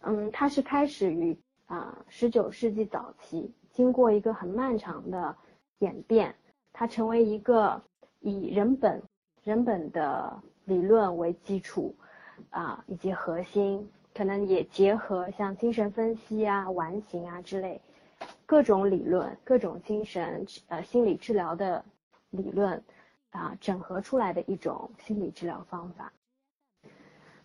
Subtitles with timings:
[0.00, 5.36] 嗯，它是开始于啊十九世纪早期，经过一个很漫长的
[5.80, 6.34] 演变，
[6.72, 7.82] 它成为一个
[8.20, 9.02] 以人本
[9.42, 11.94] 人本的理论为基础
[12.50, 17.80] 啊以及核心，可能也结合像精神分析啊、完形啊之类
[18.46, 21.84] 各种理论、各种精神呃心理治疗的
[22.30, 22.82] 理论
[23.30, 26.12] 啊整合出来的一种心理治疗方法。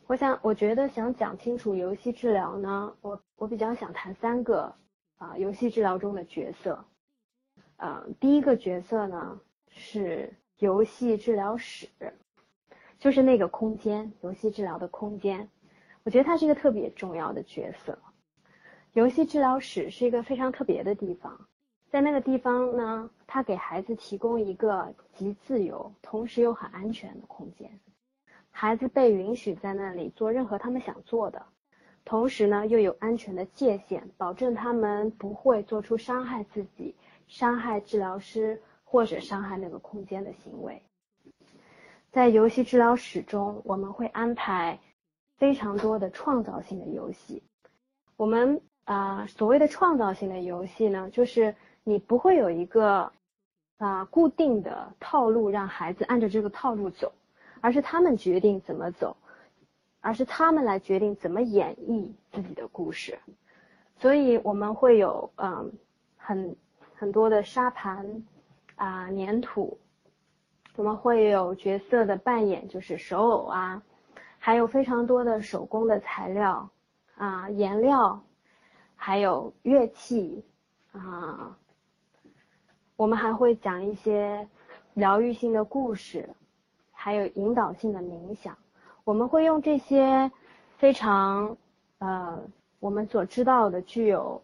[0.07, 4.75] 我想，我觉得想讲清楚游戏治疗呢，我我比较想谈三个
[5.17, 6.85] 啊游戏治疗中的角色，
[7.77, 11.89] 呃，第一个角色呢是游戏治疗室，
[12.99, 15.49] 就是那个空间，游戏治疗的空间，
[16.03, 17.97] 我觉得它是一个特别重要的角色。
[18.93, 21.47] 游戏治疗室是一个非常特别的地方，
[21.89, 27.79] 在那个地方呢，它给孩子提供一个极自由，同时又很安全的空间。
[28.57, 31.45] 孩子被允许在那里做任何他们想做的，
[32.05, 36.95] 同时呢又有安全的界限，保证他们不会做出伤害自己、
[37.27, 40.81] 伤害治疗师或者伤害那个空间的行为。
[42.11, 44.79] 在游戏治疗室中，我们会安排
[45.37, 47.43] 非常多的创造性的游戏。
[48.15, 53.11] 我们啊所谓的创造性的游戏呢，就是你不会有一个
[53.79, 57.11] 啊固定的套路，让孩子按照这个套路走。
[57.61, 59.15] 而是他们决定怎么走，
[60.01, 63.17] 而是他们来决定怎么演绎自己的故事。
[63.97, 65.71] 所以我们会有嗯
[66.17, 66.55] 很
[66.93, 68.23] 很多的沙盘
[68.75, 69.79] 啊粘土，
[70.75, 73.81] 我们会有角色的扮演，就是手偶啊，
[74.37, 76.69] 还有非常多的手工的材料
[77.15, 78.21] 啊颜料，
[78.95, 80.43] 还有乐器
[80.91, 81.57] 啊，
[82.95, 84.47] 我们还会讲一些
[84.93, 86.29] 疗愈性的故事。
[87.05, 88.57] 还有引导性的冥想，
[89.03, 90.31] 我们会用这些
[90.77, 91.55] 非常
[91.99, 92.41] 呃
[92.79, 94.41] 我们所知道的具有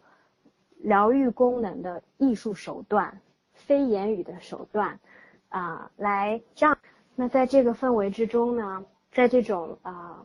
[0.76, 3.20] 疗愈功能的艺术手段，
[3.52, 4.96] 非言语的手段
[5.48, 6.78] 啊，来让
[7.16, 10.24] 那在这个氛围之中呢，在这种啊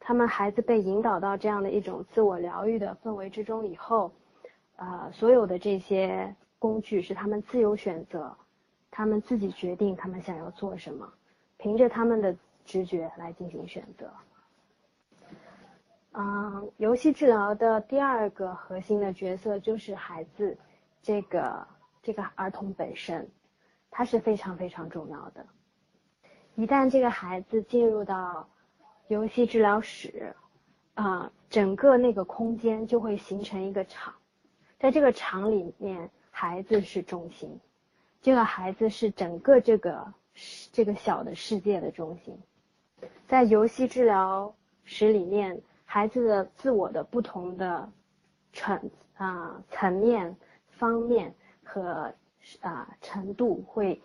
[0.00, 4.10] 他们孩子被引导到这样的一种自我疗愈的氛围之中以后，
[4.74, 8.36] 啊所有的这些工具是他们自由选择，
[8.90, 11.08] 他们自己决定他们想要做什么。
[11.58, 14.10] 凭着他们的直觉来进行选择。
[16.12, 20.56] 嗯，游戏治疗的第二个核心的角色就是孩子，
[21.02, 21.66] 这个
[22.02, 23.28] 这个儿童本身，
[23.90, 25.46] 他是非常非常重要的。
[26.54, 28.48] 一旦这个孩子进入到
[29.08, 30.34] 游戏治疗室，
[30.94, 34.14] 啊，整个那个空间就会形成一个场，
[34.78, 37.60] 在这个场里面，孩子是中心，
[38.22, 40.14] 这个孩子是整个这个。
[40.72, 42.38] 这个小的世界的中心，
[43.26, 44.54] 在游戏治疗
[44.84, 47.90] 室里面，孩子的自我的不同的
[48.52, 50.36] 层啊层面、
[50.68, 51.34] 方面
[51.64, 52.12] 和
[52.60, 54.00] 啊程度会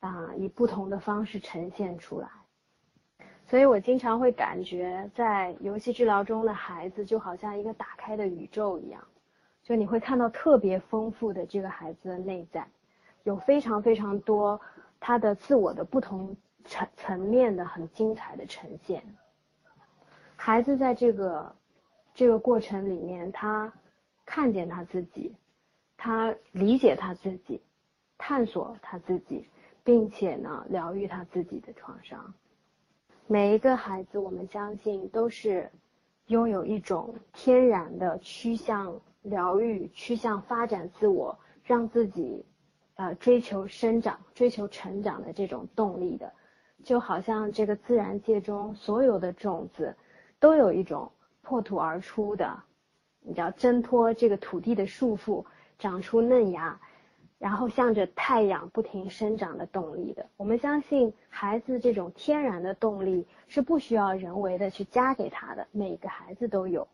[0.00, 2.28] 啊以不同的方式呈现出来。
[3.48, 9.00] 所以我经常会感觉，在游戏治疗中的孩子就好像一个打开的宇宙一样，
[9.62, 12.66] 就你会看到特别丰富的这个孩子的内在，
[13.22, 14.60] 有非常非常多。
[14.98, 19.02] 他的自我的不同层层面的很精彩的呈现，
[20.34, 21.54] 孩子在这个
[22.14, 23.72] 这个过程里面，他
[24.24, 25.34] 看见他自己，
[25.96, 27.60] 他理解他自己，
[28.18, 29.48] 探索他自己，
[29.84, 32.34] 并且呢，疗愈他自己的创伤。
[33.28, 35.70] 每一个孩子，我们相信都是
[36.26, 42.44] 拥有一种天然的趋向疗愈、趋向发展自我，让自己。
[42.96, 46.32] 呃，追求生长、追求成长的这种动力的，
[46.82, 49.94] 就好像这个自然界中所有的种子，
[50.40, 51.12] 都有一种
[51.42, 52.58] 破土而出的，
[53.20, 55.44] 你知道挣脱这个土地的束缚，
[55.78, 56.80] 长出嫩芽，
[57.38, 60.26] 然后向着太阳不停生长的动力的。
[60.38, 66.88] 我们相信孩子这种天然的动力是不需要人为的去加给他的，每个孩子都有，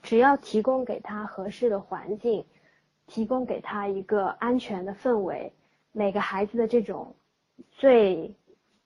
[0.00, 2.44] 只要提供给他合适的环境。
[3.06, 5.52] 提供给他一个安全的氛围，
[5.92, 7.14] 每个孩子的这种
[7.70, 8.34] 最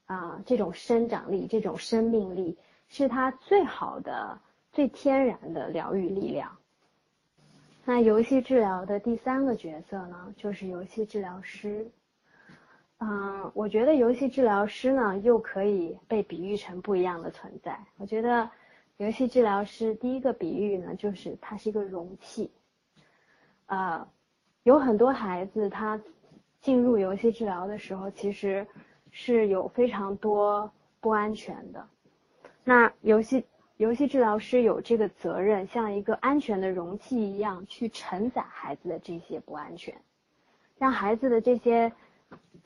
[0.06, 2.58] 啊这种生长力、这种生命力，
[2.88, 4.38] 是他最好的、
[4.72, 6.56] 最天然的疗愈力量。
[7.84, 11.90] 那游戏治疗的第三个角色呢，就是游戏治疗师。
[12.99, 17.78] 嗯，我觉得游戏治疗师呢，又可以被比喻成不一样的存在。
[17.96, 18.49] 我觉得
[18.99, 22.50] 游戏治疗师第一个比喻呢，就是它是一个容器。
[23.70, 24.08] 啊，
[24.64, 26.00] 有很多孩子他
[26.61, 28.67] 进入游戏治疗的时候，其实
[29.12, 30.69] 是有非常多
[31.00, 31.88] 不安全的。
[32.64, 33.46] 那游戏
[33.76, 39.96] 游戏治疗师有这个责任，像一个安全的容器一样去承载孩子的这些不安全，
[40.76, 41.93] 让孩子的这些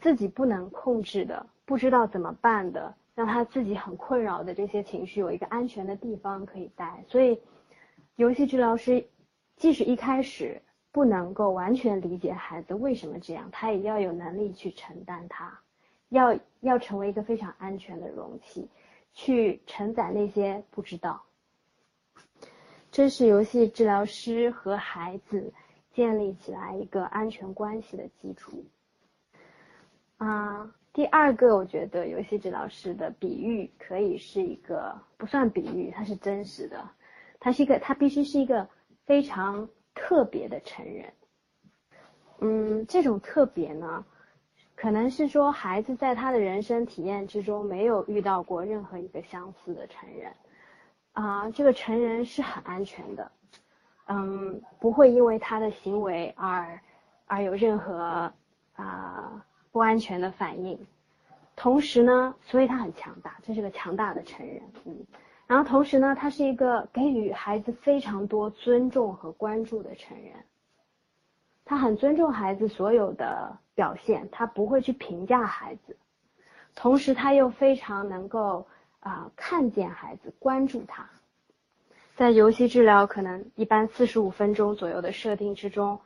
[0.00, 7.04] 自己不能控制的、不知道怎么办的、让他自己很困扰的这些情绪有一个安全的地方可以待。
[7.08, 7.38] 所以，
[8.16, 9.06] 游戏治疗师
[9.54, 10.62] 即使一开始
[10.94, 15.58] 不能够完全理解孩子为什么这样，他也要有能力去承担它，
[16.11, 18.69] 要要成为一个非常安全的容器。
[19.12, 21.23] 去承载那些不知道，
[22.93, 25.52] 这是游戏治疗师和孩子
[25.93, 28.64] 建立起来一个安全关系的基础。
[30.17, 36.88] 啊，第二个，我觉得游戏治疗师的比喻可以是一个不算比喻，它是真实的，
[37.40, 38.69] 它是一个，它必须是一个
[39.05, 41.12] 非常特别的成人。
[42.41, 44.05] 嗯，这种特别呢？
[44.75, 50.32] 可能是说，孩子在他的人生体验之中没有遇到过任何一个相似的成人，
[51.12, 53.31] 啊，这个成人是很安全的，
[54.06, 56.81] 嗯，不会因为他的行为而
[57.26, 58.32] 而有任何
[58.75, 60.76] 啊不安全的反应。
[61.55, 65.06] 同时呢，所以他很强大，这是个强大的成人，嗯，
[65.46, 70.32] 然后同时呢，他是一个给予孩子非常多尊重和关注的成人。
[71.67, 75.96] 他很尊重孩子所有的表现，他不会去评价孩子，
[76.75, 78.67] 同时他又非常能够
[79.00, 81.08] 啊看见孩子，关注他。
[82.17, 86.00] 在游戏治疗可能一般四十五分钟左右的设定之中，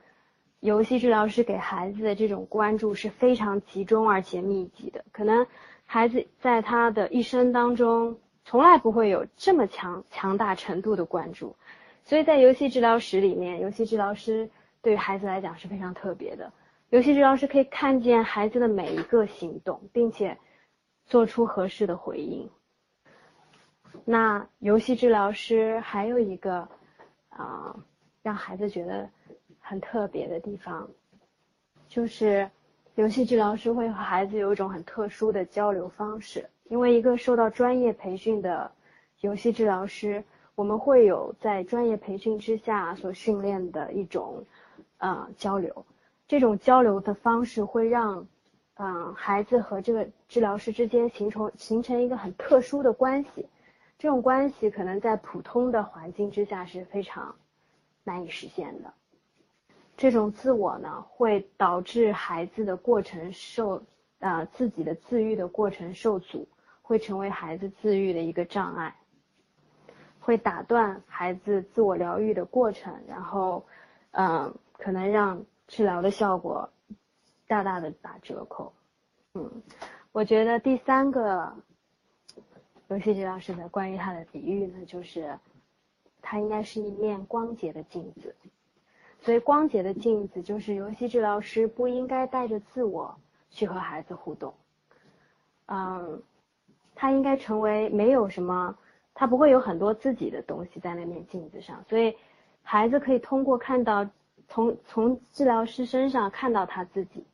[0.60, 5.04] 游戏治疗师给孩子的这种关注是非常集中而且密集的。
[5.12, 5.46] 可能
[5.84, 11.54] 孩子在他的一生当中从来不会有这么强强大程度的关注，
[12.02, 14.48] 所以在游戏治疗室里面，游戏治疗师。
[14.80, 16.50] 对孩子来讲是非常特别的，
[16.88, 20.38] 游戏治疗师可以看见孩子的每一个行动，并且
[21.04, 22.48] 做出合适的回应。
[24.04, 26.66] 那游戏治疗师还有一个
[27.28, 27.76] 啊，
[28.22, 29.10] 让孩子觉得
[29.60, 30.88] 很特别的地方，
[31.88, 32.48] 就是
[32.94, 36.48] 游戏治疗师会和孩子有一种很特殊的交流方式。
[36.68, 38.70] 因为一个受到专业培训的
[39.20, 40.22] 游戏治疗师，
[40.54, 44.44] 我们会有在专业培训之下所训练的一种。
[45.00, 45.86] 呃，交流，
[46.26, 48.26] 这种交流的方式会让，
[48.74, 53.46] 嗯，孩子和这个治疗师之间形成形成一个很特殊的关系，
[53.96, 57.32] 这种关系可能在普通的环境之下是非常
[58.02, 58.92] 难以实现的。
[59.96, 63.80] 这种自我呢，会导致孩子的过程受，
[64.18, 66.48] 呃，自己的自愈的过程受阻，
[66.88, 68.96] 会成为孩子自愈的一个障碍，
[70.18, 73.66] 会打断孩子自我疗愈的过程，然后，
[74.12, 74.54] 嗯。
[74.80, 76.70] 可能让治疗的效果
[77.48, 78.72] 大大的打折扣。
[79.34, 79.60] 嗯，
[80.12, 81.52] 我觉得第三个
[82.86, 85.36] 游戏治疗师的关于他的比喻呢，就是
[86.22, 88.36] 他应该是一面光洁的镜子。
[89.18, 93.18] 所以光洁的镜子就是游戏治疗师不应该带着自我
[93.50, 94.54] 去和孩子互动。
[95.66, 96.22] 嗯，
[96.98, 98.76] 他应该成为没有什么，
[99.14, 102.14] 他不会有很多自己的东西在那面镜子上，所以
[102.62, 104.06] 孩子可以通过看到。
[104.50, 107.26] 从从治疗师身上看到他自己，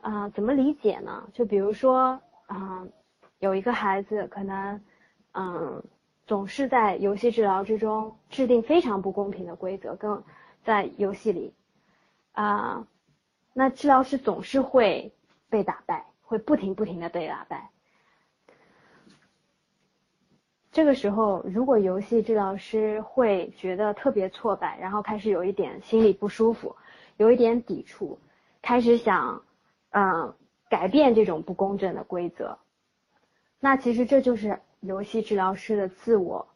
[0.00, 1.28] 啊，怎么理解呢？
[1.34, 2.86] 就比如说，啊，
[3.38, 4.80] 有一个孩子可能，
[5.32, 5.84] 嗯，
[6.26, 10.22] 总是在游戏治疗之中制定非常不公平的规则，跟
[10.64, 11.52] 在游戏里，
[12.32, 12.86] 啊，
[13.52, 15.12] 那治疗师总是会
[15.50, 17.68] 被打败，会不停不停的被打败。
[20.78, 26.76] 这个时候，如果游戏治疗师会觉得特别挫败，然后开始有一点心里不舒服，
[27.16, 28.16] 有一点抵触，
[28.62, 29.42] 开始想，
[29.90, 30.32] 嗯，
[30.70, 32.56] 改变这种不公正的规则，
[33.58, 36.46] 那其实这就是游戏治疗师的自我。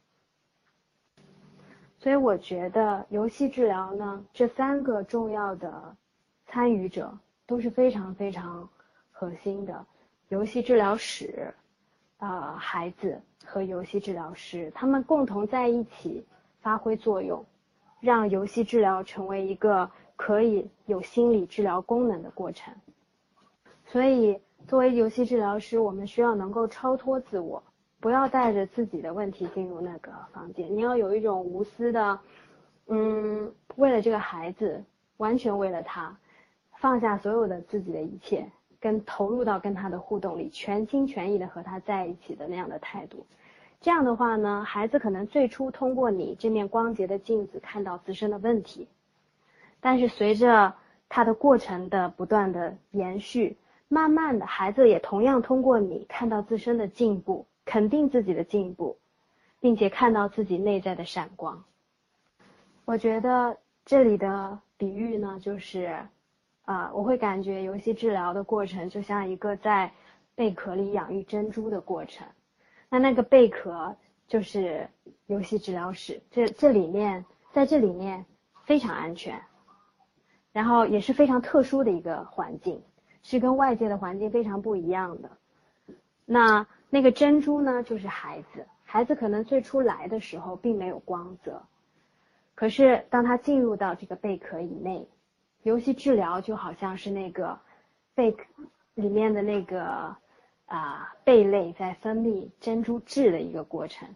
[1.99, 5.97] 所以我觉得游戏治疗呢，这三个重要的
[6.47, 8.69] 参与者都是非常非常
[9.11, 9.85] 核心的，
[10.29, 11.52] 游戏治疗室。
[12.23, 16.25] 呃，孩子和游戏治疗师，他们共同在一起
[16.61, 17.45] 发挥作用，
[17.99, 22.73] 让游戏治疗成为一个可以有心理治疗功能的过程。
[23.87, 24.38] 所以，
[24.69, 27.61] 作为游戏治疗师，我们需要能够超脱自我，
[27.99, 30.73] 不要带着自己的问题进入那个房间。
[30.73, 32.21] 你要有一种无私的，
[32.87, 34.81] 嗯，为了这个孩子，
[35.17, 36.17] 完全为了他，
[36.76, 38.49] 放下所有的自己的一切。
[38.83, 43.25] 跟投入到跟他的互动里，全心全意的和他在一起的那样的态度，
[43.81, 48.89] 这样的话呢，孩子可能最初通过你这面光洁的镜子看到自身的问题，
[49.81, 50.75] 但是随着
[51.09, 58.99] 他的过程的不断的延续，慢慢的孩子也同样通过你看到自身的进步，肯定自己的进步，
[59.61, 61.62] 并且看到自己内在的闪光。
[62.85, 65.97] 我觉得这里的比喻呢，就是
[66.73, 69.93] 啊，我会感觉游戏治疗的过程就像一个在
[70.35, 72.26] 贝壳里养育珍珠的过程。
[72.88, 73.95] 那那个贝壳
[74.26, 74.88] 就是
[75.26, 78.25] 游戏治疗室，这这里面在这里面
[78.64, 79.41] 非常安全，
[80.52, 82.83] 然后也是非常特殊的一个环境，
[83.23, 85.31] 是跟外界的环境非常不一样的。
[86.25, 88.67] 那那个珍珠呢，就是孩子。
[88.85, 91.62] 孩子可能最初来的时候并没有光泽，
[92.55, 95.09] 可是当他进入到这个贝壳以内，
[95.62, 97.59] 游戏治疗就好像是那个
[98.14, 98.45] 贝壳
[98.95, 100.16] 里面的那个
[100.66, 104.09] 啊贝类在分泌珍珠质的一个过程。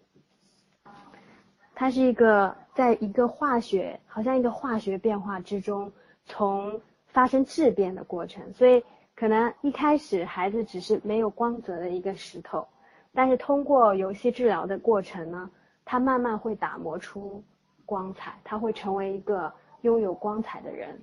[1.75, 5.93] 它是一个在一个化学，好像一个化学变化之中，
[6.25, 8.53] 从发生质变的过程。
[8.55, 8.83] 所以
[9.15, 12.67] 可能一开始孩子只是没有光泽的一个石头。
[13.13, 15.51] 但是通过游戏治疗的过程呢，
[15.85, 17.43] 他慢慢会打磨出
[17.85, 20.99] 光彩，他会成为一个拥有光彩的人，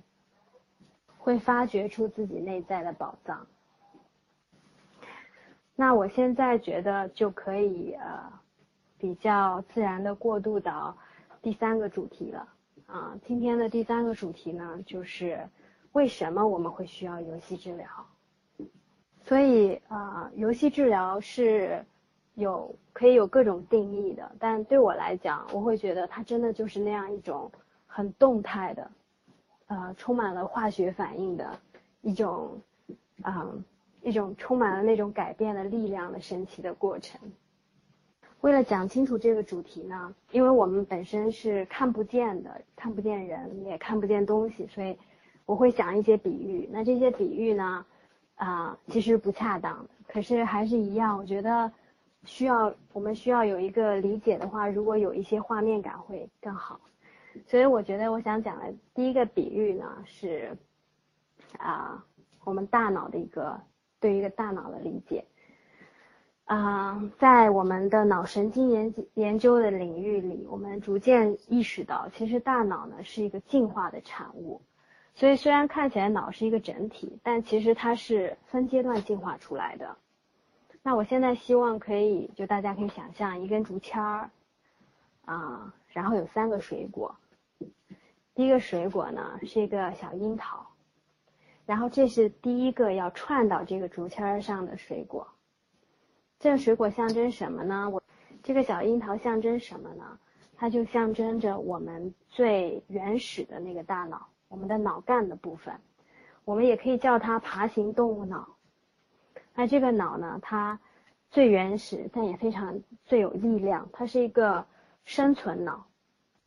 [1.23, 3.47] 会发掘出自己内在的宝藏。
[5.73, 8.29] 那我现在觉得就可以呃
[8.97, 10.97] 比较自然的过渡到
[11.41, 12.47] 第三个主题了
[12.87, 15.47] 啊，今天的第三个主题呢就是
[15.93, 17.87] 为什么我们会需要游戏治疗？
[19.23, 21.85] 所以啊，游戏治疗是。
[22.35, 27.51] 有可以有各种定义的，但对我来讲，我会觉得它真的就是那样一种
[27.85, 28.89] 很动态的，
[29.67, 31.59] 呃，充满了化学反应的
[32.01, 32.61] 一种，
[33.23, 33.63] 嗯，
[34.01, 37.19] 一种充满了那种改变的力量的神奇的过程。
[38.41, 44.97] 为了讲清楚这个主题呢，因为我们本身是看不见的，看不见人，也看不见东西，所以
[45.45, 46.69] 我会讲一些比喻。
[46.71, 47.85] 那这些比喻呢，
[48.35, 51.71] 啊，其实不恰当，可是还是一样，我觉得。
[52.25, 56.79] 需要我们需要有一个理解的话，如果有一些画面感会更好。
[57.47, 60.57] 所以我觉得我想讲的第一个比喻呢是
[61.57, 62.05] 啊，
[62.43, 63.59] 我们大脑的一个
[63.99, 65.25] 对于一个大脑的理解。
[66.45, 74.61] 啊，在我们的脑神经研研究的领域里，我们逐渐意识到，其实大脑呢是一个进化的产物。
[75.15, 79.95] 所以虽然看起来脑是一个整体，但其实它是分阶段进化出来的。
[80.81, 84.29] 那我现在希望可以，就大家可以想象一根竹签儿，
[85.23, 87.15] 啊，然后有三个水果。
[88.35, 90.65] 第一个水果呢是一个小樱桃，
[91.65, 95.27] 然后这是第一个要串到这个竹签上的水果。
[96.39, 97.89] 这个水果象征什么呢？
[97.89, 98.01] 我
[98.41, 100.19] 这个小樱桃象征什么呢？
[100.55, 105.73] 它就象征着我们最原始的那个大脑，我们的脑干的部分。
[106.45, 108.47] 我们也可以叫它爬行动物脑。
[109.53, 110.39] 那这个脑呢？
[110.41, 110.79] 它
[111.29, 113.87] 最原始，但也非常最有力量。
[113.93, 114.65] 它是一个
[115.05, 115.85] 生存脑，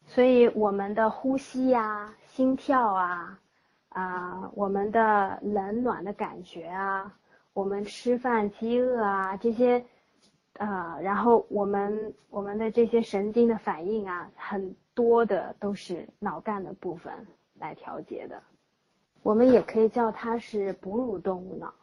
[0.07, 3.39] 所以我们的呼吸呀、心跳啊、
[3.89, 7.13] 啊我们的冷暖的感觉啊、
[7.53, 9.85] 我们吃饭饥饿啊这些，
[10.55, 17.13] 呃，然后我们我们的这些神经的反应啊，很多的都是脑干的部分
[17.59, 18.41] 来调节的。
[19.23, 21.75] 我们也可以叫它是哺乳动物脑。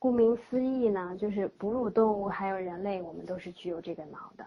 [0.00, 4.44] 顾名思义呢，就是哺乳动物还有人类，我们都是具有这个脑的。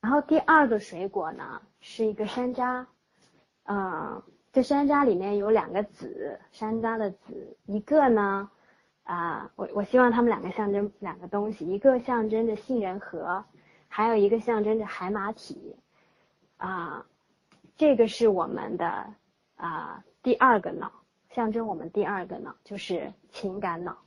[0.00, 2.86] 然后第二个水果呢，是一个山楂，
[3.64, 8.48] 嗯，这山楂里面有两个籽，山楂的籽，一个呢，
[9.02, 13.44] 啊，我我希望它们两个象征两个东西，一个象征着杏仁核，
[13.88, 15.76] 还有一个象征着海马体，
[16.58, 17.04] 啊，
[17.76, 19.12] 这个是我们的
[19.56, 20.92] 啊第二个脑，
[21.30, 23.98] 象征我们第二个脑就是情感脑。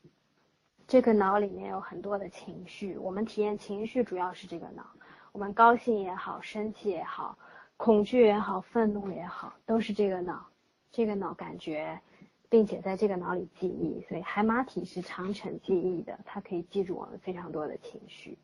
[0.87, 4.85] 这个脑里面有很多的情绪，我们体验情绪主要是这个脑。
[5.31, 7.37] 我们高兴也好，生气也好，
[7.77, 10.45] 恐惧也好，愤怒也好，都是这个脑。
[10.91, 12.01] 这个脑感觉，
[12.49, 14.05] 并且在这个脑里记忆。
[14.09, 18.37] 所以海马体是长程记忆的，它可以记住我们非常多的情绪。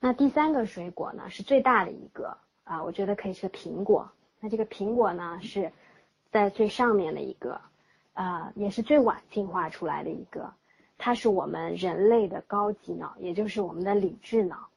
[0.00, 4.10] 那第三个水果呢，是最大的一个啊，我觉得可以是苹果。
[4.40, 5.70] 那这个苹果呢，是
[6.32, 7.60] 在最上面的一个，
[8.14, 10.52] 啊，也是最晚进化出来的一个。
[10.98, 14.68] 它是我们人类的高级脑，也就是我们的理智脑。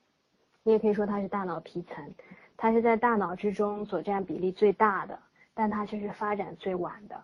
[0.63, 2.13] 你也可以说它是大脑皮层，
[2.57, 5.19] 它是在大脑之中所占比例最大的，
[5.53, 7.21] 但它却是发展最晚的。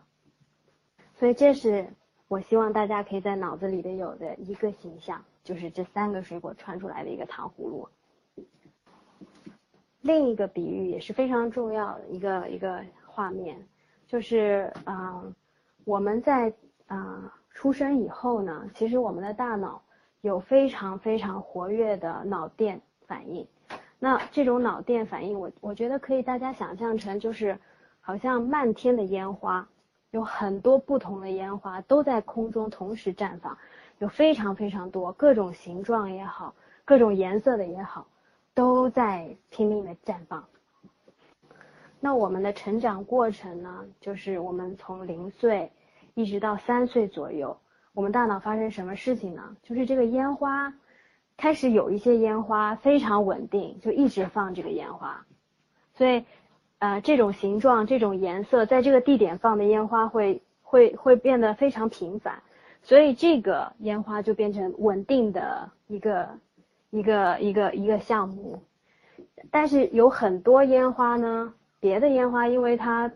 [1.15, 1.87] 所以这是
[2.27, 7.87] 我希望大家可以在脑子里的有的一个形象，就是这三个水果串出来的一个糖葫芦。
[10.01, 13.57] 另一个比喻也是非常重要的一个一个画面，
[14.07, 15.35] 就是嗯，
[15.85, 16.53] 我们在
[16.87, 17.33] 啊。
[17.51, 19.83] 出生以后呢，其实我们的大脑
[20.21, 22.79] 有非常非常活跃的脑电
[23.09, 23.45] 反应。
[23.97, 27.59] 那这种脑电反应，我我觉得可以大家想象成就是
[27.99, 29.67] 好像漫天的烟花，
[30.11, 33.57] 有很多不同的烟花都在空中同时绽放，
[33.97, 36.53] 有非常非常多各种形状也好，
[36.85, 38.07] 各种颜色的也好，
[38.53, 40.45] 都在拼命的绽放。
[41.99, 45.69] 那我们的成长过程呢，就是我们从零岁
[46.13, 47.57] 一直到三岁左右，
[47.93, 49.57] 我们大脑发生什么事情呢？
[49.61, 50.73] 就是这个烟花
[51.39, 55.25] 开始有一些烟花非常稳定，就一直放这个烟花，
[55.95, 56.25] 所以
[56.79, 62.43] 呃这种形状、这种颜色，在这个地点放的烟花会会会变得非常频繁，
[62.83, 66.29] 所以这个烟花就变成稳定的一个
[66.89, 68.61] 一个一个一个项目，
[69.49, 71.53] 但是有很多烟花呢。
[71.81, 73.09] 别的烟花，因为它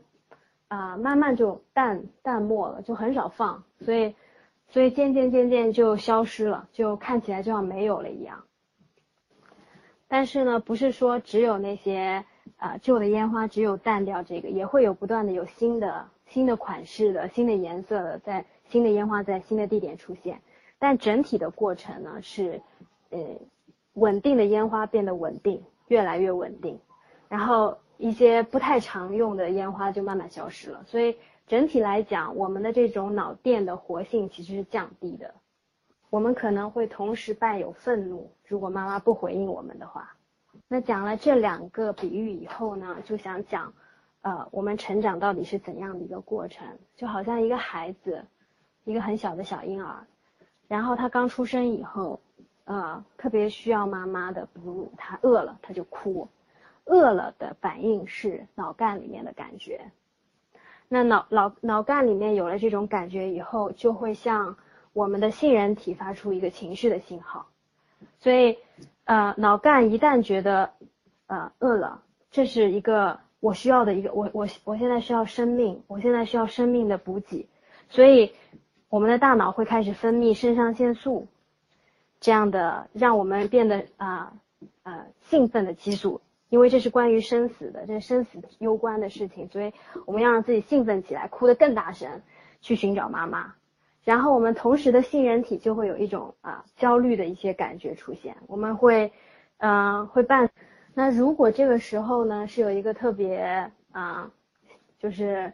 [0.70, 4.16] 啊慢慢就淡淡漠了，就很少放，所以
[4.74, 8.44] 所以渐渐渐渐就消失了，就看起来就像没有了一样。
[10.08, 12.26] 但是呢，不是说只有那些
[12.58, 20.42] 啊旧的烟花只有淡掉这个，也会有不断的有新的新的款式的新的颜色的在新的烟花在新的地点出现。
[20.80, 22.60] 但整体的过程呢是
[23.12, 23.20] 呃
[23.94, 26.80] 稳定的烟花变得稳定，越来越稳定，
[27.30, 27.78] 然后。
[28.00, 31.16] 一些不太常用的烟花就慢慢消失了，所以
[31.48, 35.34] 整体来讲，我们的这种脑电的活性其实是降低的。
[36.10, 40.16] 我们可能会同时伴有愤怒，如果妈妈不回应我们的话。
[40.68, 43.74] 那讲了这两个比喻以后呢，就想讲，
[44.22, 46.68] 呃，我们成长到底是怎样的一个过程？
[46.96, 48.24] 就好像一个孩子，
[48.84, 50.06] 一个很小的小婴儿，
[50.68, 52.22] 然后他刚出生以后，
[52.66, 56.28] 呃，特别需要妈妈的哺乳，他饿了他就哭。
[56.86, 59.90] 饿了的反应是脑干里面的感觉，
[60.94, 64.56] 那脑脑脑干里面有了这种感觉以后，就会向
[64.94, 67.48] 我们的杏仁体发出一个情绪的信号，
[68.20, 68.56] 所以
[69.06, 70.70] 呃脑干一旦觉得
[71.26, 77.48] 呃饿了，这是一个我需要的一个我我我现在需要生命，我现在需要生命的补给，
[77.90, 78.32] 所以
[78.90, 81.26] 我们的大脑会开始分泌肾上腺素，
[82.20, 84.32] 这样的让我们变得啊
[84.84, 86.22] 呃兴奋的激素。
[86.54, 89.74] 因为这是关于生死的，这是生死攸关的事情，所以
[90.06, 92.22] 我们要让自己兴奋起来，哭得更大声，
[92.62, 93.56] 去寻找妈妈。
[94.04, 99.12] 然后我们同时的杏仁体就会有一种啊焦虑的一些感觉出现，我们会，
[99.58, 100.48] 嗯，会伴。
[100.94, 104.30] 那如果这个时候呢是有一个特别啊，
[105.00, 105.52] 就是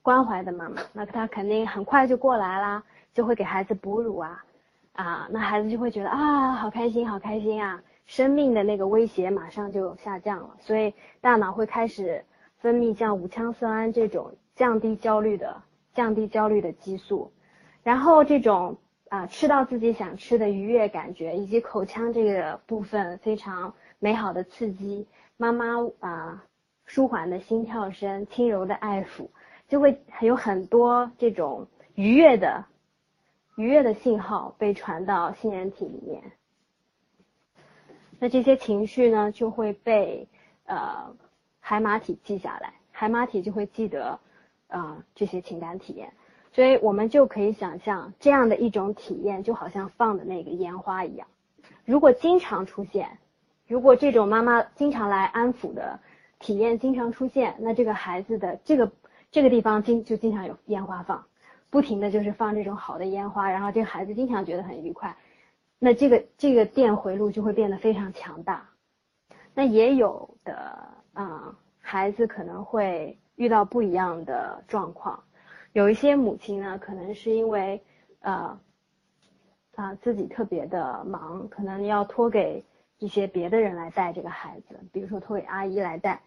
[0.00, 4.42] 关怀的妈妈，那她肯定很快就过来啦，就会给孩子哺乳啊，
[4.94, 7.78] 啊，那孩子就会觉得啊好开心，好开心啊。
[8.08, 12.24] 生命的那个威胁马上就下降了，所以大脑会开始
[12.56, 15.62] 分泌像五羟色胺这种降低焦虑的、
[15.94, 17.30] 降低焦虑的激素，
[17.82, 18.78] 然后这种
[19.10, 25.66] 啊吃到自己想吃的愉悦感觉，以及口腔这个部分非常美好的刺激，妈妈
[26.00, 26.44] 啊
[26.86, 29.28] 舒缓的心跳声、轻柔的爱抚，
[29.68, 32.64] 就会有很多这种愉悦的、
[33.56, 36.22] 愉悦的信号被传到杏仁体里面。
[38.18, 40.26] 那这些情绪呢，就会被
[40.66, 41.14] 呃
[41.60, 44.18] 海马体记下来，海马体就会记得
[44.66, 46.12] 啊这些情感体验，
[46.52, 51.28] 所以我们就可以想象这样的一种体验，就好像放的那个烟花一样。
[51.84, 53.18] 如果经常出现，
[53.66, 56.00] 如果这种妈妈经常来安抚的
[56.38, 58.90] 体验经常出现，那这个孩子的这个
[59.30, 61.24] 这个地方经就经常有烟花放，
[61.70, 65.16] 不停的就是放这种好的烟花，然后这个孩子经常觉得很愉快。
[65.78, 68.68] 那这个这个电回路就会变得非常强大。
[69.54, 70.54] 那也有的
[71.12, 75.22] 啊，孩子可能会遇到不一样的状况。
[75.72, 77.82] 有一些母亲呢，可能是因为
[78.20, 78.58] 呃
[79.74, 82.64] 啊自己特别的忙，可能要托给
[82.98, 86.20] 一些别的人来带这个孩子，比如说托给阿姨来带。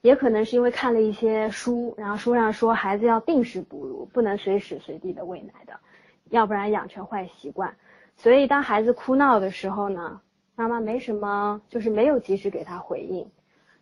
[0.00, 5.80] 也可能是因为看了一些书，然后书上说孩子要定时哺乳，不能随时随地的喂奶的，
[6.28, 7.74] 要不然养成坏习惯。
[8.16, 10.20] 所以，当孩子哭闹的时候呢，
[10.54, 13.28] 妈妈没什么，就是没有及时给他回应。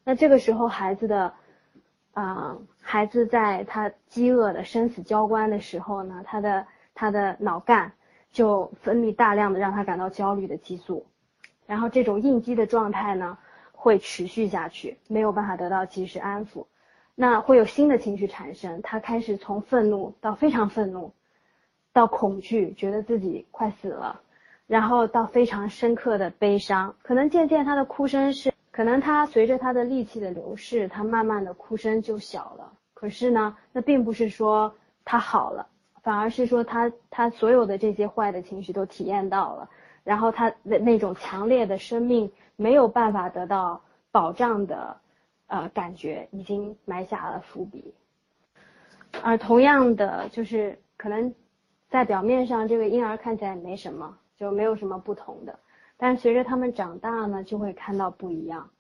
[0.05, 1.33] 那这个时候，孩子的，
[2.13, 7.93] 啊，孩子在他饥饿的生死交关的时候呢，他的他的脑干
[8.33, 11.07] 就分泌大量的让他感到焦虑的激素，
[11.67, 13.39] 然后这种应激的状态呢
[13.71, 16.67] 会持续下去，没有办法得到及时安抚，
[17.15, 21.13] 那会有新的情绪产生，他开始从愤怒到非常愤怒。
[21.93, 24.21] 到恐惧，觉得自己快死了，
[24.67, 32.73] 然后到非常深刻的悲伤，可能渐渐他的哭声是，可能他随着他的力气的流逝，他慢慢的哭声就小了。
[32.95, 34.75] 可是呢，那并不是说
[35.05, 35.67] 他好了，
[36.03, 39.69] 反而是说他他所有的这些坏的情绪都体验到了，
[40.05, 44.97] 然后他的那种强烈的生命没有办法得到保障的
[45.49, 47.93] 呃感觉，已经埋下了伏笔。
[49.21, 51.35] 而同样的，就是可能
[51.93, 55.59] 在表面上这个婴儿看起来没什么，就没有什么不同的，
[55.99, 58.71] 但随着他们长大呢，就会看到不一样。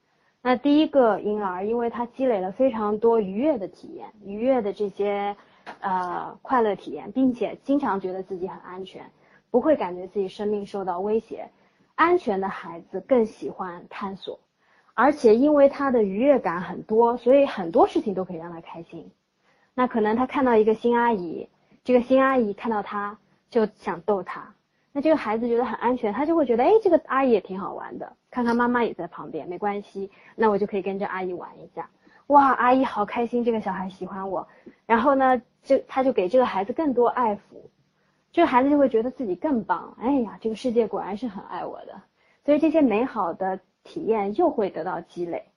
[0.40, 5.36] 那第一个婴儿，因为他积累了非常多愉悦的体验，愉悦的这些
[5.80, 9.10] 呃快乐体验，并且经常觉得自己很安全，
[9.50, 11.50] 不会感觉自己生命受到威胁。
[11.94, 14.40] 安全的孩子更喜欢探索，
[14.94, 19.10] 而且因为他的愉悦感很多，所以很多事情都可以让他开心。
[19.74, 21.48] 那可能他看到一个新阿姨，
[21.84, 23.18] 这个新阿姨看到他
[23.50, 24.54] 就想逗他。
[24.92, 31.88] 那这个孩子觉得很安全，他就会觉得，哎，这个阿姨也挺好玩的，看看妈妈也在旁边，没关系，那我就可以跟着阿姨玩一下。
[32.26, 34.46] 哇，阿姨好开心，这个小孩喜欢我。
[34.84, 37.40] 然后呢，就他就给这个孩子更多爱抚，
[38.32, 39.96] 这个孩子就会觉得自己更棒。
[39.98, 42.02] 哎呀，这个世界果然是很爱我的，
[42.44, 45.51] 所以这些美好的体验又会得到积累。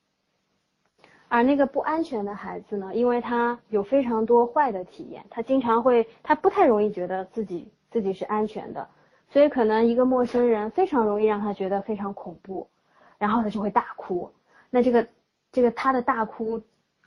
[1.27, 8.87] 而那个不安全的孩子呢，因为他有非常多坏的体验，他经常会，他不太容易觉得自己自己是安全的。
[9.29, 12.69] 所以可能一个陌生人非常容易让他觉得非常恐怖，
[13.17, 14.31] 然后他就会大哭。
[14.69, 15.07] 那这个
[15.51, 16.61] 这个他的大哭，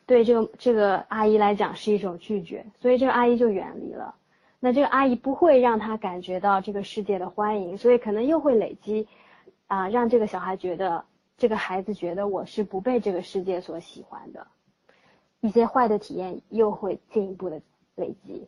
[0.05, 4.15] 对这个这个阿姨来讲是一种拒绝，所以这个阿姨就远离了。
[4.61, 9.07] 那这个阿姨不会让他感觉到这个世界的欢迎，所以可能又会累积
[9.69, 11.05] 啊，让这个小孩觉得
[11.39, 14.47] 这个孩子觉得我是不被这个世界所喜欢的，
[15.41, 17.63] 一些坏的体验又会进一步的
[17.95, 18.47] 累积。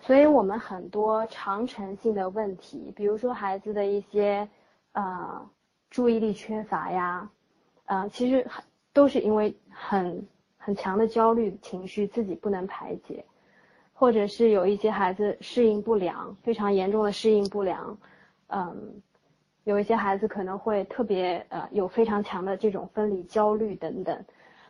[0.00, 4.48] 所以，我们很多长程性的问题，比如说孩子的一些
[4.92, 5.50] 呃
[5.88, 7.30] 注意力缺乏呀，
[7.86, 8.62] 呃，其实很
[8.92, 13.24] 都是因为很很强的焦虑情绪自己不能排解，
[13.94, 17.98] 或者是有一些孩子适应不良，非常严重的适应不良，
[18.48, 19.00] 嗯，
[19.66, 24.24] 有一些孩子可能会特别呃有非常强的这种分离焦虑等等。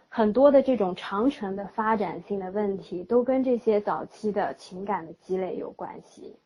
[0.08, 6.38] 很多的这种长程的发展性的问题，都跟这些早期的情感的积累有关系。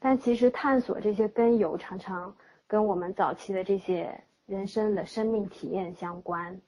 [0.00, 2.34] 但其实探索这些根由，常常
[2.66, 6.60] 跟我们早期的这些人生的生命体验相关。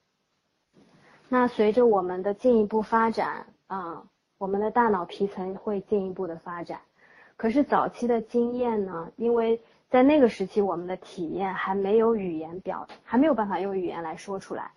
[1.28, 4.04] 那随着我们的进一步发展，啊，
[4.38, 6.80] 我们的大脑皮层会进一步的发展。
[7.36, 9.60] 可是早期的经验呢，因为
[9.92, 14.70] 在那个时期，我们的体验还没有语言表，还没有办法用语言来说出来。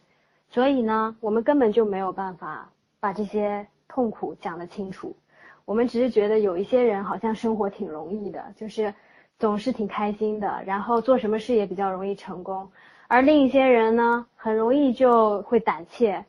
[0.50, 5.16] 所以呢，我们根本就没有办法把这些痛苦讲得清楚。
[5.64, 8.94] 我们只是觉得有一些人好像生活挺容易的，就是
[9.40, 12.70] 总是挺开心的，然后做什么事也比较容易成功。
[13.08, 16.26] 而另一些人呢，很容易就会胆怯，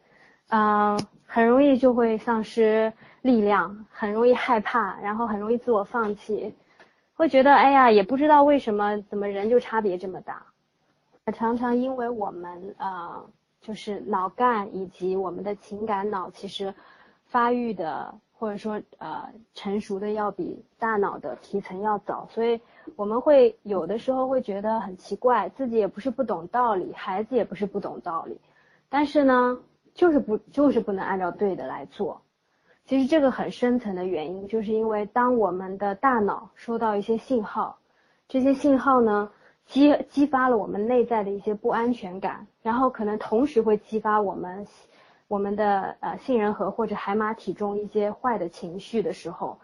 [0.51, 0.97] 嗯，
[1.27, 6.55] 很容易就会丧失力量，很容易害怕，然后很容易自我放弃，
[7.17, 10.47] 会觉得哎呀，也不知道为什么，怎么人就差别这么大。
[11.35, 13.25] 常常因为我们啊。
[13.63, 16.73] 就是脑干以及我们的情感脑，其实
[17.25, 22.61] 发育的或者说呃成熟的要比大脑的皮层要早，所以
[22.95, 28.39] 我们会有的时候会觉得很奇怪，自己也不是不懂道理，孩子也不是不懂道理，
[28.89, 29.59] 但是呢，
[29.95, 32.23] 就是不就是不能按照对的来做。
[32.87, 37.79] 其实这个很深层的原因，就是因为当我们的大脑收到一些信号，
[38.29, 39.31] 这些信号呢。
[39.69, 44.65] 激激发了我们内在的一些不安全感，然后可能同时会激发我们
[45.27, 49.59] 我们的呃杏仁核或者海马体中一些坏的情绪的时候，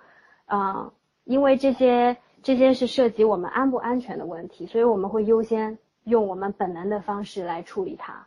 [0.47, 8.27] 啊，因为这些这些是涉及我们安不安全的问题，所以我们会优先用我们本能的方式来处理它，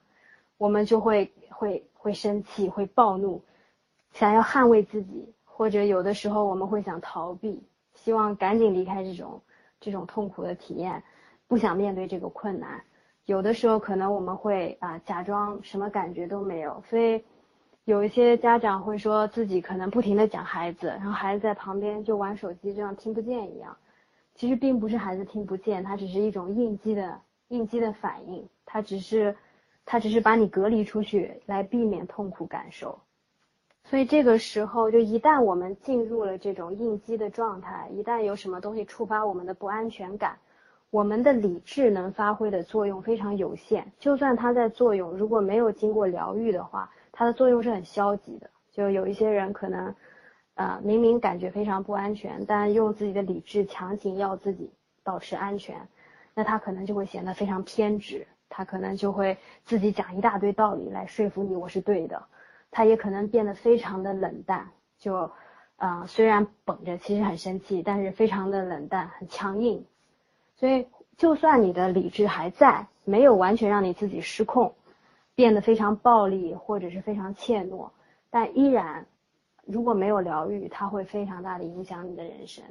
[0.57, 3.41] 我们就会会会生气，会暴怒，
[4.15, 7.61] 想要捍卫自己，或者有的时候我们会想逃避，
[7.93, 9.41] 希望赶紧离开这种
[9.81, 11.03] 这种痛苦的体验。
[11.47, 12.81] 不想面对这个困难，
[13.25, 17.25] 有的时候可能我们会啊假装什么感觉都没有，所以
[17.83, 23.75] 有一些家长会说自己可能不停的讲孩子，然后孩子在旁边就玩手机，就像听不见一样。
[24.33, 29.35] 其实并不是孩子听不见，它只是一种应激的应激的反应，它只是
[29.85, 32.97] 它只是把你隔离出去来避免痛苦感受。
[33.89, 40.37] 所以这个时候就一旦我们进入了这种应激的状态，一旦有什么东西触发我们的不安全感。
[40.91, 48.49] 我们的理智能发挥的作用非常有限，就算它在作用，如果没有经过疗愈的话，它的作用是很消极的。
[48.71, 49.93] 就有一些人可能，
[50.53, 54.71] 呃，明明感觉非常不安全，但用自己的理智强行要自己
[55.03, 55.75] 保持安全，
[56.33, 62.23] 那他可能就会显得非常偏执，他可能就会自己讲一大堆道理来说服你我是对的，
[62.75, 65.31] 他也可能变得非常的冷淡，就，
[65.77, 69.85] 呃，虽然绷着其实很生气，但是非常的冷淡，很强硬。
[70.57, 70.85] 所以，
[71.15, 74.75] 就算你的理智还在，没有完全让你自己失控，
[75.35, 77.91] 变得非常暴力或者是非常怯懦，
[78.29, 79.05] 但依然
[79.65, 82.61] 如果没有疗愈，它会非常大的影响你的人生。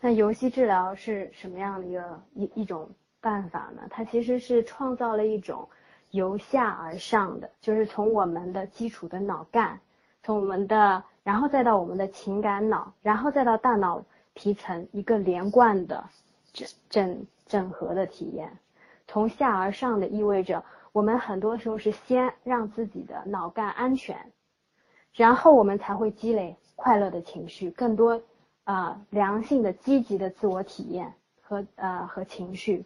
[0.00, 2.88] 那游戏治疗是什么样的一个一一种
[3.20, 3.82] 办法呢？
[3.90, 5.68] 它其实是创造了一种
[6.16, 9.78] 由下而上的，就是从我们的基础的脑干，
[10.24, 16.04] 从我们的，然后再到我们的情感脑，然后再到大脑皮层一个连贯的
[16.52, 18.58] 整整整合的体验。
[19.06, 24.32] 从下而上的意味着，我们很多时候是先让自己的脑干安全，
[25.12, 28.20] 然后我们才会积累快乐的情绪，更多。
[28.64, 32.84] 啊，良性的、积极的自我体验和呃和情绪，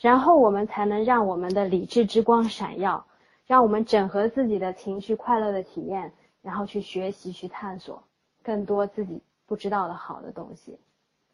[0.00, 3.04] 然后我们才能让我们的理智之光闪耀，
[3.46, 8.02] 让我们整合自己的情绪、快乐的体验，然后去学习、去探索
[8.42, 10.78] 更多自己不知道的好的东西。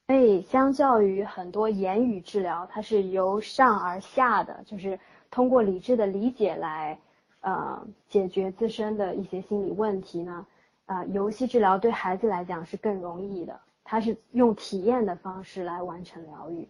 [0.07, 4.99] 所以，相较于很多言语治疗，它是由上而下的，就是
[5.31, 6.99] 通过理智的理解来
[7.41, 10.47] 呃解决自身的一些心理问题呢。
[10.87, 13.59] 啊，游戏治疗对孩子来讲是更容易的。
[13.83, 16.69] 它是用体验的方式来完成疗愈，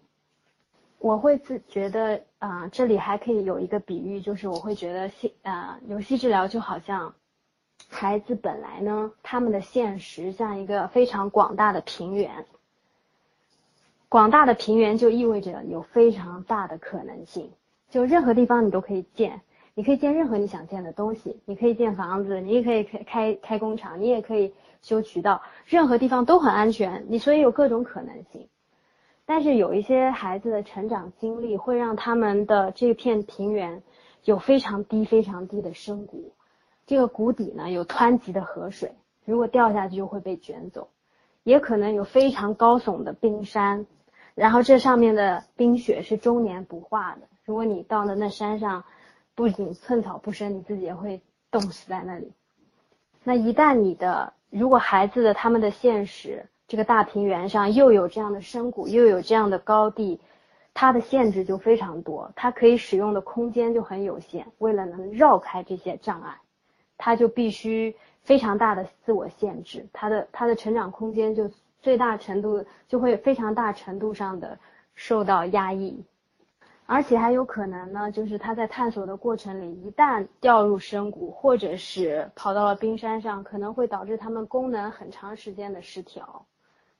[1.04, 7.14] 我会自觉得啊，这里还可以有一个比喻，就是我会觉得戏啊游戏治疗就好像
[7.90, 12.46] 孩子本来呢，他们的现实像一个非常广大的平原，
[14.08, 17.52] 广大的平原就意味着有非常大的可能性，
[17.90, 19.42] 就任何地方你都可以建。
[19.74, 27.04] 你可以建任何你想建的东西，你可以建房子，你也可以开开开工厂，你也可以修渠道，任何地方都很安全。
[27.10, 28.48] 你所以有各种可能性，
[29.26, 33.82] 但是有一些孩子的成长经历会让他们的这片平原
[34.24, 36.32] 有非常低非常低的深谷，
[36.86, 38.92] 这个谷底呢有湍急的河水，
[39.24, 40.88] 如果掉下去就会被卷走，
[41.42, 43.86] 也可能有非常高耸的冰山，
[44.34, 48.84] 然后这上面的冰雪是终年不化的，如果你到了那山上。
[49.36, 52.30] 不仅寸草不生，你自己也会冻死在那里。
[53.24, 60.20] 那一旦你的，如果孩子的他们的现实这个大平原上又有这样的深谷，又有这样的高地，
[60.72, 64.46] 它的限制就非常多，它可以使用的空间就很有限。
[64.58, 66.40] 为了能绕开这些障碍，
[66.96, 71.50] 它就必须非常大的自我限制，它的它的成长空间就
[71.80, 74.58] 最大程度就会非常大程度上的
[74.94, 76.02] 受到压抑。
[76.86, 86.44] 而且还有可能呢，就是它在探索的过程里，一旦掉入深谷，或者是跑到了冰山上，可能会导致它们功能很长时间的失调，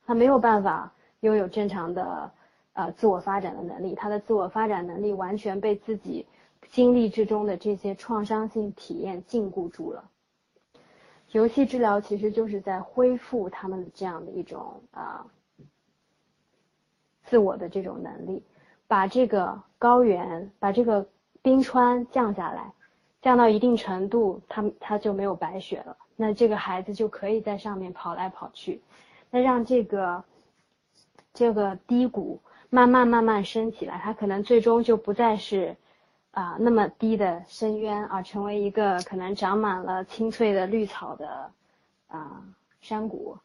[0.05, 2.31] 他没有办法拥有正常的
[2.73, 6.25] 呃自我发展的能力，他的自我发展能力完全被自己
[6.69, 10.09] 经历之中的这些创伤性体验禁锢住了。
[11.31, 15.25] 游戏治疗其实就是在恢复他们这样的一种啊
[17.23, 18.43] 自我的这种能力。
[18.87, 21.07] 把这个高原，把这个
[21.41, 22.71] 冰川降下来，
[23.19, 25.97] 降到一定程度，他他就没有白雪了。
[26.15, 28.79] 那这个孩子就可以在上面跑来跑去，
[29.31, 30.23] 那让这个
[31.33, 35.75] 这个低谷慢慢慢慢升起来，它可能最终就不再是
[36.31, 41.51] 啊那么低的深渊，而成为一个可能长满了青翠的绿草的
[42.07, 42.43] 啊
[42.81, 43.37] 山谷。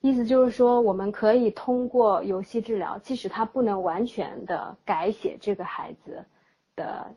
[0.00, 6.24] 意思就是说，我们可以通过游戏治疗，即使他不能完全的改写这个孩子
[6.76, 7.12] 的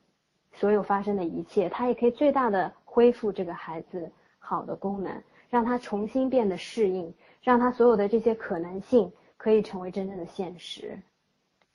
[0.54, 10.99] 所有发生的一切，他也可以最大的恢复这个孩子好的功能，让他重新变得适应，让他所有的这些可能性可以成为真正的现实。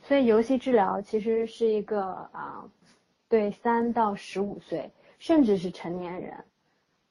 [0.02, 2.64] 所以，游戏治疗其实是一个啊，
[3.28, 6.44] 对三到十五岁，甚至是成年人。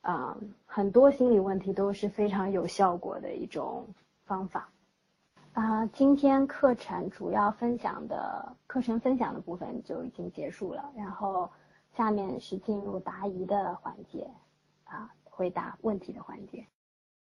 [0.01, 3.87] 啊，很多心理问题都是非常有效果的一种
[4.25, 4.69] 方法。
[5.53, 11.49] 啊，今天课程主要分享的课程分享的部分就已经结束了，然后
[11.95, 14.29] 下面是进入答疑的环节，
[14.83, 16.67] 啊，回答问题的环节。